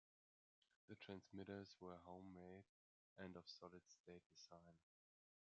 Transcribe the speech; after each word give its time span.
The 0.87 0.95
transmitters 0.95 1.75
were 1.79 1.99
home-made 2.05 2.63
and 3.19 3.37
of 3.37 3.47
solid 3.47 3.87
state 3.87 4.23
design. 4.33 4.79